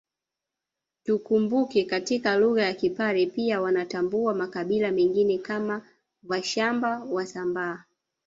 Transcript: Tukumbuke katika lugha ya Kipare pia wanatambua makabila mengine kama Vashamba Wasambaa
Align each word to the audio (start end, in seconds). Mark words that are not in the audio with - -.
Tukumbuke 1.03 1.83
katika 1.85 2.35
lugha 2.37 2.63
ya 2.63 2.73
Kipare 2.73 3.25
pia 3.25 3.61
wanatambua 3.61 4.33
makabila 4.33 4.91
mengine 4.91 5.37
kama 5.37 5.81
Vashamba 6.23 7.03
Wasambaa 7.03 7.83